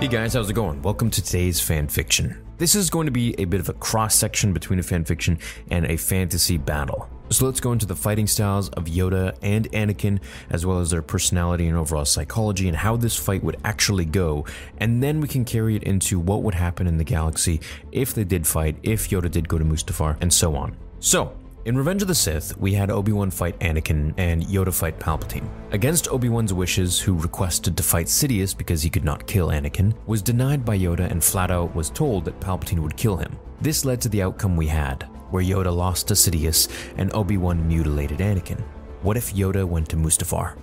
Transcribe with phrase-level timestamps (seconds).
[0.00, 0.80] Hey guys, how's it going?
[0.82, 2.40] Welcome to today's fan fiction.
[2.56, 5.40] This is going to be a bit of a cross section between a fan fiction
[5.72, 7.08] and a fantasy battle.
[7.30, 11.02] So let's go into the fighting styles of Yoda and Anakin, as well as their
[11.02, 14.46] personality and overall psychology, and how this fight would actually go.
[14.76, 17.60] And then we can carry it into what would happen in the galaxy
[17.90, 20.76] if they did fight, if Yoda did go to Mustafar, and so on.
[21.00, 21.36] So,
[21.68, 25.46] in Revenge of the Sith, we had Obi-Wan fight Anakin and Yoda fight Palpatine.
[25.70, 30.22] Against Obi-Wan's wishes, who requested to fight Sidious because he could not kill Anakin, was
[30.22, 33.38] denied by Yoda and flat out was told that Palpatine would kill him.
[33.60, 38.20] This led to the outcome we had, where Yoda lost to Sidious and Obi-Wan mutilated
[38.20, 38.62] Anakin.
[39.02, 40.56] What if Yoda went to Mustafar?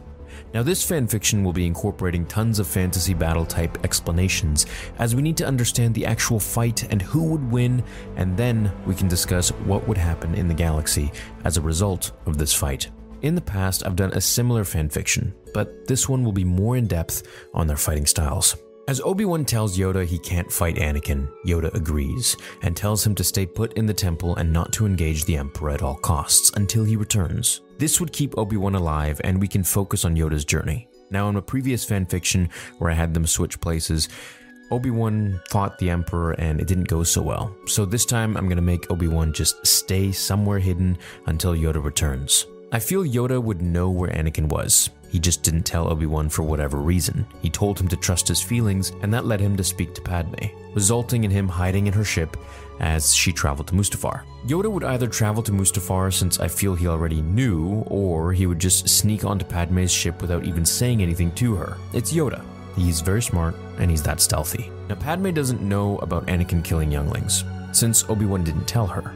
[0.56, 4.68] Now, this fanfiction will be incorporating tons of fantasy battle type explanations,
[5.00, 7.84] as we need to understand the actual fight and who would win,
[8.16, 11.12] and then we can discuss what would happen in the galaxy
[11.44, 12.90] as a result of this fight.
[13.22, 16.88] In the past, I've done a similar fanfiction, but this one will be more in
[16.88, 18.56] depth on their fighting styles.
[18.88, 23.44] As Obi-Wan tells Yoda he can't fight Anakin, Yoda agrees and tells him to stay
[23.44, 26.96] put in the temple and not to engage the Emperor at all costs until he
[26.96, 27.62] returns.
[27.80, 30.88] This would keep Obi-Wan alive and we can focus on Yoda's journey.
[31.10, 34.08] Now in a previous fanfiction where I had them switch places,
[34.70, 37.56] Obi-Wan fought the Emperor and it didn't go so well.
[37.66, 42.46] So this time I'm going to make Obi-Wan just stay somewhere hidden until Yoda returns.
[42.72, 44.92] I feel Yoda would know where Anakin was.
[45.16, 47.26] He just didn't tell Obi-Wan for whatever reason.
[47.42, 50.48] He told him to trust his feelings, and that led him to speak to Padme,
[50.74, 52.36] resulting in him hiding in her ship
[52.82, 54.24] as she traveled to Mustafar.
[54.46, 58.60] Yoda would either travel to Mustafar since I feel he already knew, or he would
[58.60, 61.78] just sneak onto Padme's ship without even saying anything to her.
[61.94, 62.44] It's Yoda.
[62.76, 64.70] He's very smart, and he's that stealthy.
[64.90, 69.14] Now, Padme doesn't know about Anakin killing younglings, since Obi-Wan didn't tell her.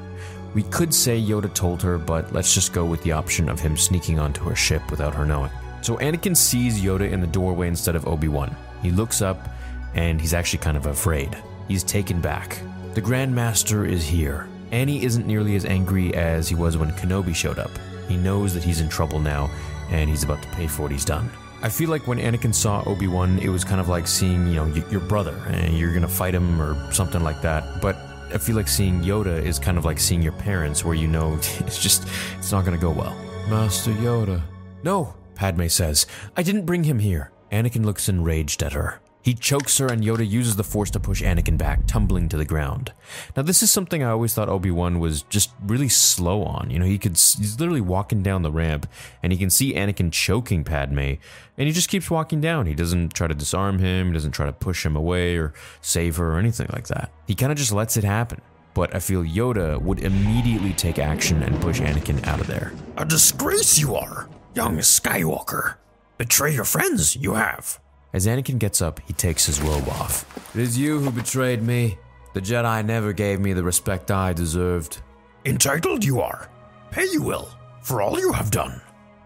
[0.53, 3.75] We could say Yoda told her, but let's just go with the option of him
[3.75, 5.51] sneaking onto her ship without her knowing.
[5.81, 8.55] So Anakin sees Yoda in the doorway instead of Obi-Wan.
[8.81, 9.49] He looks up,
[9.95, 11.37] and he's actually kind of afraid.
[11.67, 12.61] He's taken back.
[12.93, 14.47] The Grand Master is here.
[14.71, 17.71] Annie isn't nearly as angry as he was when Kenobi showed up.
[18.07, 19.49] He knows that he's in trouble now,
[19.89, 21.29] and he's about to pay for what he's done.
[21.61, 24.65] I feel like when Anakin saw Obi-Wan, it was kind of like seeing, you know,
[24.65, 27.81] y- your brother, and you're gonna fight him or something like that.
[27.81, 27.95] But
[28.33, 31.33] I feel like seeing Yoda is kind of like seeing your parents, where you know
[31.59, 32.07] it's just,
[32.37, 33.15] it's not gonna go well.
[33.49, 34.41] Master Yoda.
[34.83, 36.05] No, Padme says.
[36.35, 37.31] I didn't bring him here.
[37.49, 38.99] Anakin looks enraged at her.
[39.21, 42.43] He chokes her, and Yoda uses the Force to push Anakin back, tumbling to the
[42.43, 42.91] ground.
[43.37, 46.69] Now, this is something I always thought Obi Wan was just really slow on.
[46.69, 48.85] You know, he could he's literally walking down the ramp,
[49.23, 51.19] and he can see Anakin choking Padme, and
[51.67, 52.65] he just keeps walking down.
[52.65, 56.17] He doesn't try to disarm him, he doesn't try to push him away or save
[56.17, 57.13] her or anything like that.
[57.27, 58.41] He kind of just lets it happen.
[58.73, 62.73] But I feel Yoda would immediately take action and push Anakin out of there.
[62.97, 65.75] A disgrace you are, young Skywalker.
[66.17, 67.79] Betray your friends, you have.
[68.13, 70.25] As Anakin gets up, he takes his robe off.
[70.55, 71.97] It is you who betrayed me.
[72.33, 75.01] The Jedi never gave me the respect I deserved.
[75.45, 76.49] Entitled you are.
[76.91, 77.49] Pay you will,
[77.81, 78.81] for all you have done.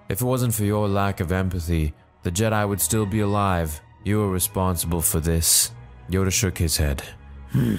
[0.10, 3.82] If it wasn't for your lack of empathy, the Jedi would still be alive.
[4.04, 5.72] You are responsible for this.
[6.10, 7.02] Yoda shook his head.
[7.52, 7.76] Hmm.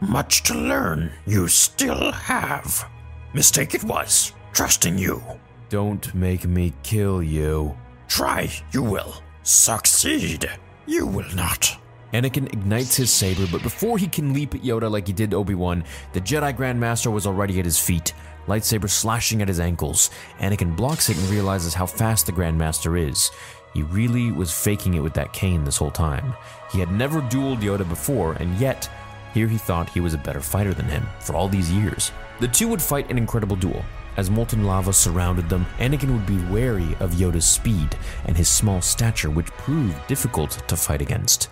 [0.00, 2.88] Much to learn, you still have.
[3.34, 5.22] Mistake it was, trusting you.
[5.68, 7.76] Don't make me kill you.
[8.08, 9.22] Try, you will.
[9.42, 10.50] Succeed,
[10.86, 11.76] you will not.
[12.14, 15.84] Anakin ignites his saber, but before he can leap at Yoda like he did Obi-Wan,
[16.14, 18.14] the Jedi Grandmaster was already at his feet,
[18.46, 20.08] lightsaber slashing at his ankles.
[20.38, 23.30] Anakin blocks it and realizes how fast the Grandmaster is.
[23.74, 26.32] He really was faking it with that cane this whole time.
[26.72, 28.88] He had never dueled Yoda before, and yet,
[29.34, 32.10] here he thought he was a better fighter than him for all these years.
[32.40, 33.84] The two would fight an incredible duel.
[34.18, 38.80] As molten lava surrounded them, Anakin would be wary of Yoda's speed and his small
[38.80, 41.50] stature, which proved difficult to fight against.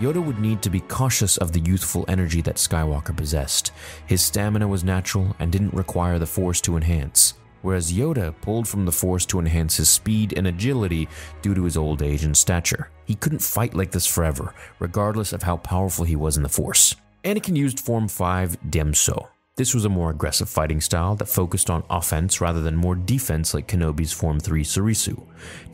[0.00, 3.70] Yoda would need to be cautious of the youthful energy that Skywalker possessed.
[4.06, 8.86] His stamina was natural and didn't require the Force to enhance, whereas Yoda pulled from
[8.86, 11.08] the Force to enhance his speed and agility
[11.42, 12.90] due to his old age and stature.
[13.04, 16.96] He couldn't fight like this forever, regardless of how powerful he was in the Force.
[17.22, 19.28] Anakin used Form 5 Djem So.
[19.60, 23.52] This was a more aggressive fighting style that focused on offense rather than more defense
[23.52, 25.22] like Kenobi's Form 3 Soresu.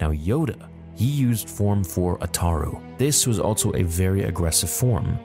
[0.00, 2.82] Now, Yoda, he used Form 4 Ataru.
[2.98, 5.20] This was also a very aggressive form.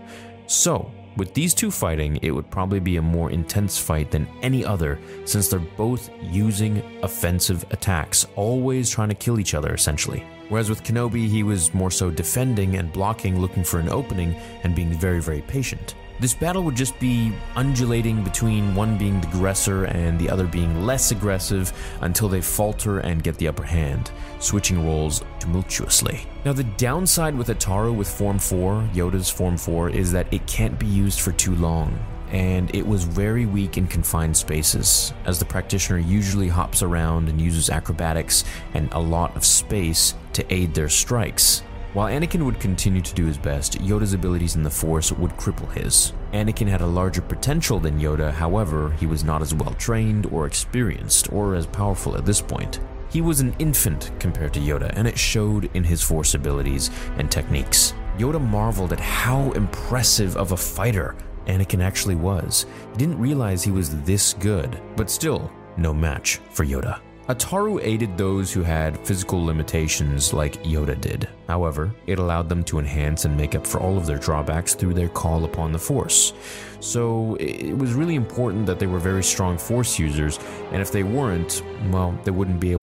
[0.45, 4.63] So, with these two fighting, it would probably be a more intense fight than any
[4.63, 10.23] other since they're both using offensive attacks, always trying to kill each other essentially.
[10.49, 14.75] Whereas with Kenobi, he was more so defending and blocking, looking for an opening, and
[14.75, 15.95] being very, very patient.
[16.21, 20.85] This battle would just be undulating between one being the aggressor and the other being
[20.85, 26.27] less aggressive until they falter and get the upper hand, switching roles tumultuously.
[26.45, 30.77] Now, the downside with Ataru with Form 4, Yoda's Form 4, is that it can't
[30.77, 31.97] be used for too long
[32.29, 37.41] and it was very weak in confined spaces, as the practitioner usually hops around and
[37.41, 38.45] uses acrobatics
[38.75, 41.63] and a lot of space to aid their strikes.
[41.93, 45.69] While Anakin would continue to do his best, Yoda's abilities in the Force would cripple
[45.73, 46.13] his.
[46.31, 50.45] Anakin had a larger potential than Yoda, however, he was not as well trained or
[50.45, 52.79] experienced or as powerful at this point.
[53.09, 57.29] He was an infant compared to Yoda, and it showed in his Force abilities and
[57.29, 57.93] techniques.
[58.17, 61.13] Yoda marveled at how impressive of a fighter
[61.47, 62.67] Anakin actually was.
[62.93, 67.01] He didn't realize he was this good, but still, no match for Yoda.
[67.27, 71.29] Ataru aided those who had physical limitations like Yoda did.
[71.47, 74.95] However, it allowed them to enhance and make up for all of their drawbacks through
[74.95, 76.33] their call upon the Force.
[76.79, 80.39] So it was really important that they were very strong Force users,
[80.71, 82.79] and if they weren't, well, they wouldn't be able.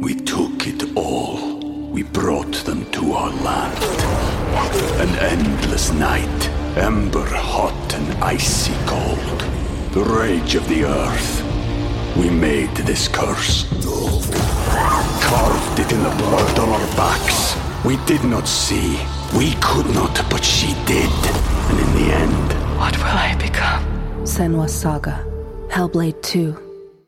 [0.00, 1.58] We took it all.
[1.90, 3.82] We brought them to our land.
[5.00, 9.40] An endless night, ember hot and icy cold.
[9.92, 11.41] The rage of the earth.
[12.16, 13.66] We made this curse.
[15.22, 17.56] Carved it in the blood on our backs.
[17.84, 19.00] We did not see.
[19.36, 21.10] We could not, but she did.
[21.70, 23.82] And in the end, What will I become?
[24.24, 25.24] Senua's Saga.
[25.68, 26.56] Hellblade 2.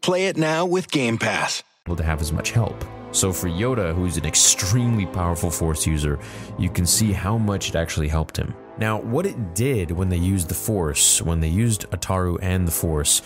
[0.00, 1.62] Play it now with Game Pass.
[1.86, 2.82] able to have as much help.
[3.12, 6.18] So for Yoda, who's an extremely powerful Force user,
[6.58, 8.54] you can see how much it actually helped him.
[8.76, 12.72] Now, what it did when they used the Force, when they used Ataru and the
[12.72, 13.22] Force,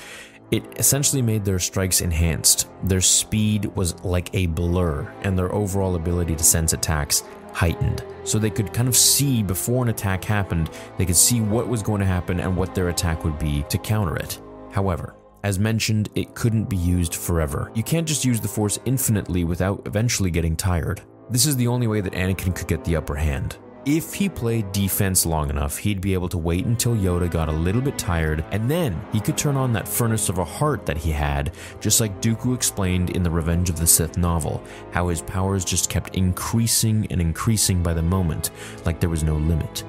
[0.51, 2.69] it essentially made their strikes enhanced.
[2.85, 8.05] Their speed was like a blur, and their overall ability to sense attacks heightened.
[8.25, 11.83] So they could kind of see before an attack happened, they could see what was
[11.83, 14.41] going to happen and what their attack would be to counter it.
[14.71, 17.71] However, as mentioned, it couldn't be used forever.
[17.75, 21.03] You can't just use the Force infinitely without eventually getting tired.
[21.31, 23.59] This is the only way that Anakin could get the upper hand.
[23.91, 27.53] If he played defense long enough, he'd be able to wait until Yoda got a
[27.53, 30.99] little bit tired, and then he could turn on that furnace of a heart that
[30.99, 35.23] he had, just like Dooku explained in the Revenge of the Sith novel, how his
[35.23, 38.51] powers just kept increasing and increasing by the moment,
[38.85, 39.85] like there was no limit.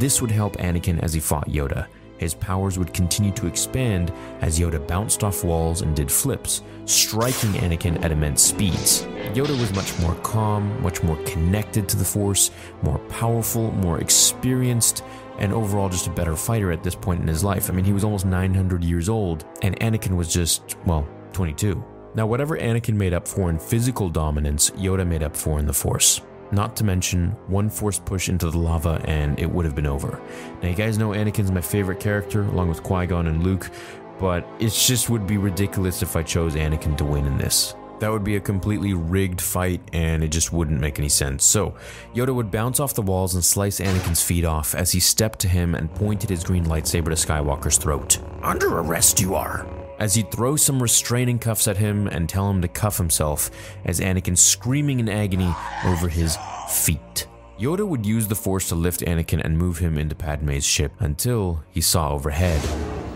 [0.00, 1.86] This would help Anakin as he fought Yoda.
[2.18, 7.50] His powers would continue to expand as Yoda bounced off walls and did flips, striking
[7.54, 9.02] Anakin at immense speeds.
[9.34, 12.50] Yoda was much more calm, much more connected to the Force,
[12.82, 15.02] more powerful, more experienced,
[15.38, 17.68] and overall just a better fighter at this point in his life.
[17.68, 21.82] I mean, he was almost 900 years old, and Anakin was just, well, 22.
[22.14, 25.72] Now, whatever Anakin made up for in physical dominance, Yoda made up for in the
[25.72, 26.20] Force.
[26.54, 30.20] Not to mention, one force push into the lava and it would have been over.
[30.62, 33.72] Now, you guys know Anakin's my favorite character, along with Qui Gon and Luke,
[34.20, 37.74] but it just would be ridiculous if I chose Anakin to win in this.
[38.00, 41.44] That would be a completely rigged fight and it just wouldn't make any sense.
[41.44, 41.74] So,
[42.14, 45.48] Yoda would bounce off the walls and slice Anakin's feet off as he stepped to
[45.48, 48.18] him and pointed his green lightsaber to Skywalker's throat.
[48.42, 49.66] Under arrest you are.
[49.98, 53.50] As he'd throw some restraining cuffs at him and tell him to cuff himself,
[53.84, 56.36] as Anakin screaming in agony over his
[56.68, 57.28] feet.
[57.58, 61.62] Yoda would use the Force to lift Anakin and move him into Padme's ship until
[61.70, 62.60] he saw overhead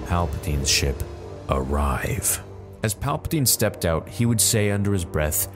[0.06, 1.02] Palpatine's ship
[1.50, 2.40] arrive.
[2.84, 5.48] As Palpatine stepped out, he would say under his breath,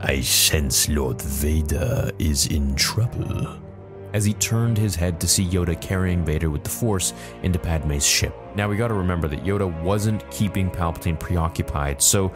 [0.00, 3.58] I sense Lord Vader is in trouble.
[4.14, 8.06] As he turned his head to see Yoda carrying Vader with the Force into Padme's
[8.06, 8.34] ship.
[8.54, 12.32] Now we gotta remember that Yoda wasn't keeping Palpatine preoccupied, so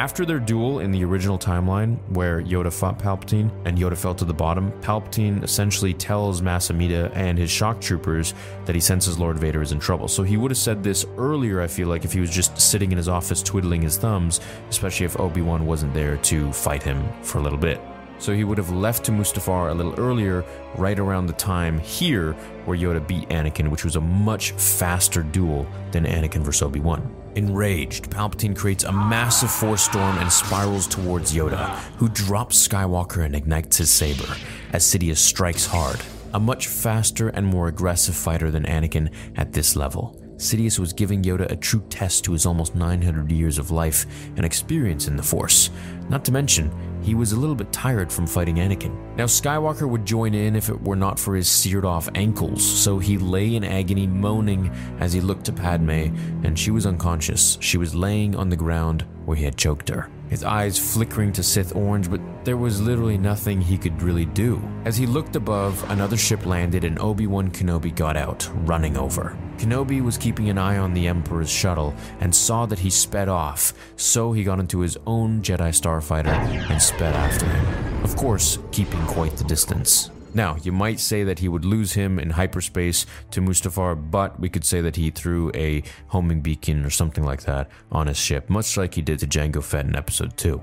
[0.00, 4.24] after their duel in the original timeline, where Yoda fought Palpatine and Yoda fell to
[4.24, 8.32] the bottom, Palpatine essentially tells Mas Amedda and his shock troopers
[8.64, 10.08] that he senses Lord Vader is in trouble.
[10.08, 12.92] So he would have said this earlier, I feel like, if he was just sitting
[12.92, 14.40] in his office twiddling his thumbs,
[14.70, 17.78] especially if Obi Wan wasn't there to fight him for a little bit.
[18.16, 22.32] So he would have left to Mustafar a little earlier, right around the time here
[22.64, 26.62] where Yoda beat Anakin, which was a much faster duel than Anakin vs.
[26.62, 27.19] Obi Wan.
[27.36, 33.36] Enraged, Palpatine creates a massive force storm and spirals towards Yoda, who drops Skywalker and
[33.36, 34.34] ignites his saber
[34.72, 36.00] as Sidious strikes hard.
[36.34, 40.20] A much faster and more aggressive fighter than Anakin at this level.
[40.36, 44.06] Sidious was giving Yoda a true test to his almost 900 years of life
[44.36, 45.70] and experience in the Force.
[46.08, 46.70] Not to mention,
[47.02, 48.96] he was a little bit tired from fighting Anakin.
[49.16, 52.98] Now, Skywalker would join in if it were not for his seared off ankles, so
[52.98, 56.14] he lay in agony, moaning as he looked to Padme,
[56.44, 57.58] and she was unconscious.
[57.60, 61.42] She was laying on the ground where he had choked her his eyes flickering to
[61.42, 64.62] Sith orange, but there was literally nothing he could really do.
[64.84, 69.36] As he looked above, another ship landed and Obi Wan Kenobi got out, running over.
[69.58, 73.74] Kenobi was keeping an eye on the Emperor's shuttle and saw that he sped off,
[73.96, 76.32] so he got into his own Jedi starfighter
[76.70, 78.04] and sped after him.
[78.04, 80.10] Of course, keeping quite the distance.
[80.32, 84.48] Now, you might say that he would lose him in hyperspace to Mustafar, but we
[84.48, 88.48] could say that he threw a homing beacon or something like that on his ship,
[88.48, 90.62] much like he did to Jango Fett in episode 2.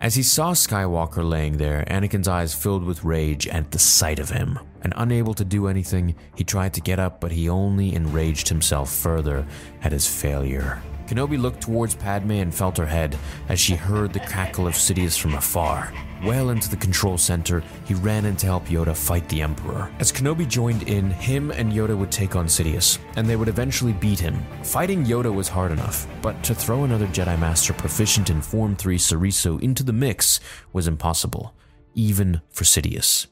[0.00, 4.28] As he saw Skywalker laying there, Anakin's eyes filled with rage at the sight of
[4.28, 4.58] him.
[4.82, 8.92] And unable to do anything, he tried to get up, but he only enraged himself
[8.92, 9.46] further
[9.82, 10.82] at his failure.
[11.06, 13.16] Kenobi looked towards Padme and felt her head
[13.48, 15.92] as she heard the crackle of Sidious from afar.
[16.24, 19.92] Well into the control center, he ran in to help Yoda fight the Emperor.
[19.98, 23.92] As Kenobi joined in, him and Yoda would take on Sidious, and they would eventually
[23.92, 24.44] beat him.
[24.62, 28.96] Fighting Yoda was hard enough, but to throw another Jedi Master proficient in Form 3
[28.96, 30.40] Soresu into the mix
[30.72, 31.54] was impossible,
[31.94, 33.26] even for Sidious.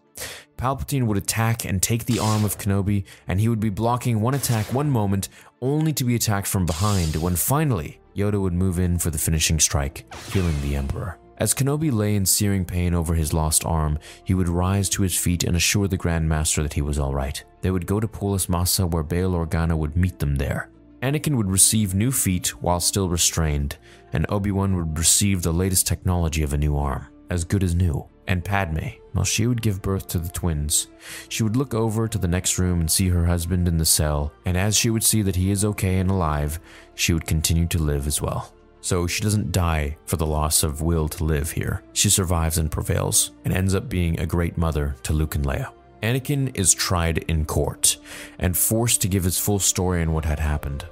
[0.56, 4.34] Palpatine would attack and take the arm of Kenobi, and he would be blocking one
[4.34, 5.28] attack one moment,
[5.60, 9.58] only to be attacked from behind when finally Yoda would move in for the finishing
[9.58, 11.18] strike, killing the Emperor.
[11.38, 15.18] As Kenobi lay in searing pain over his lost arm, he would rise to his
[15.18, 17.42] feet and assure the Grand Master that he was alright.
[17.60, 20.70] They would go to Polis Massa where Bail Organa would meet them there.
[21.02, 23.76] Anakin would receive new feet while still restrained,
[24.12, 28.08] and Obi-Wan would receive the latest technology of a new arm, as good as new.
[28.28, 30.88] And Padme, well, she would give birth to the twins.
[31.28, 34.32] She would look over to the next room and see her husband in the cell,
[34.44, 36.58] and as she would see that he is okay and alive,
[36.94, 38.52] she would continue to live as well.
[38.80, 41.82] So she doesn't die for the loss of will to live here.
[41.92, 45.72] She survives and prevails, and ends up being a great mother to Luke and Leia.
[46.02, 47.96] Anakin is tried in court
[48.38, 50.84] and forced to give his full story on what had happened.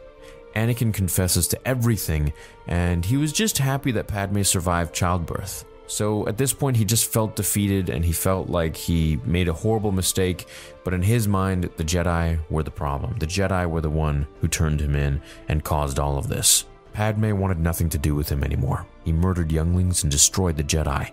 [0.54, 2.32] Anakin confesses to everything,
[2.66, 5.64] and he was just happy that Padme survived childbirth.
[5.86, 9.52] So at this point, he just felt defeated and he felt like he made a
[9.52, 10.46] horrible mistake.
[10.84, 13.16] But in his mind, the Jedi were the problem.
[13.18, 16.64] The Jedi were the one who turned him in and caused all of this.
[16.92, 18.86] Padme wanted nothing to do with him anymore.
[19.04, 21.10] He murdered younglings and destroyed the Jedi.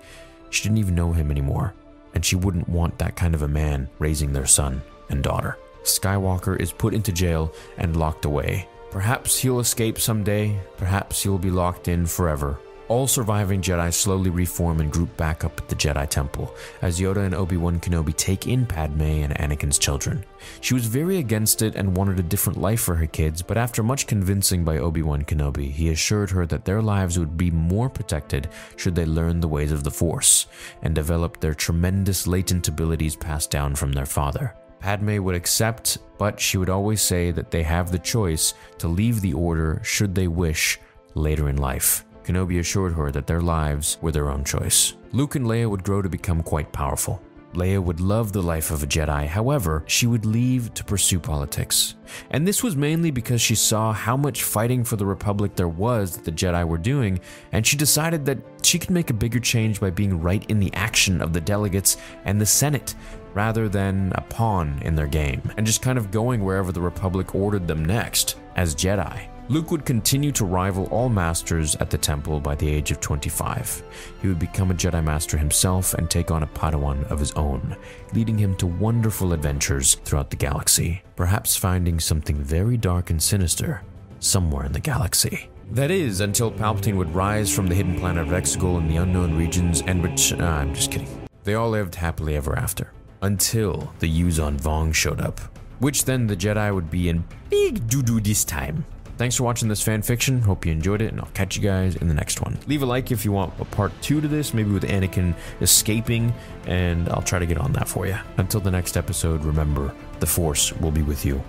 [0.50, 1.74] She didn't even know him anymore,
[2.14, 5.58] and she wouldn't want that kind of a man raising their son and daughter.
[5.84, 8.68] Skywalker is put into jail and locked away.
[8.92, 12.60] Perhaps he'll escape someday, perhaps he'll be locked in forever.
[12.90, 17.24] All surviving Jedi slowly reform and group back up at the Jedi Temple as Yoda
[17.24, 20.26] and Obi Wan Kenobi take in Padme and Anakin's children.
[20.62, 23.84] She was very against it and wanted a different life for her kids, but after
[23.84, 27.92] much convincing by Obi Wan Kenobi, he assured her that their lives would be more
[27.92, 30.48] protected should they learn the ways of the Force
[30.82, 34.56] and develop their tremendous latent abilities passed down from their father.
[34.80, 39.22] Padme would accept, but she would always say that they have the choice to leave
[39.22, 40.80] the Order should they wish
[41.14, 42.04] later in life.
[42.24, 44.94] Kenobi assured her that their lives were their own choice.
[45.12, 47.22] Luke and Leia would grow to become quite powerful.
[47.54, 51.96] Leia would love the life of a Jedi, however, she would leave to pursue politics.
[52.30, 56.16] And this was mainly because she saw how much fighting for the Republic there was
[56.16, 57.20] that the Jedi were doing,
[57.52, 60.72] and she decided that she could make a bigger change by being right in the
[60.76, 62.94] action of the delegates and the Senate,
[63.34, 67.34] rather than a pawn in their game, and just kind of going wherever the Republic
[67.34, 69.28] ordered them next, as Jedi.
[69.50, 73.82] Luke would continue to rival all masters at the temple by the age of 25.
[74.22, 77.76] He would become a Jedi Master himself and take on a Padawan of his own,
[78.14, 83.82] leading him to wonderful adventures throughout the galaxy, perhaps finding something very dark and sinister
[84.20, 85.50] somewhere in the galaxy.
[85.72, 89.36] That is, until Palpatine would rise from the hidden planet of Exegol in the unknown
[89.36, 90.32] regions and which.
[90.32, 91.28] Uh, I'm just kidding.
[91.44, 92.94] They all lived happily ever after.
[93.24, 95.40] Until the Yuuzhan Vong showed up.
[95.80, 98.86] Which then the Jedi would be in big doo doo this time.
[99.20, 100.42] Thanks for watching this fan fiction.
[100.42, 102.58] Hope you enjoyed it, and I'll catch you guys in the next one.
[102.68, 106.34] Leave a like if you want a part two to this, maybe with Anakin escaping,
[106.68, 108.18] and I'll try to get on that for you.
[108.38, 111.44] Until the next episode, remember the Force will be with you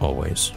[0.00, 0.52] always.